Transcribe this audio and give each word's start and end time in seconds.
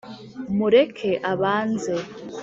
mureke 0.57 1.09
abanze 1.31 1.93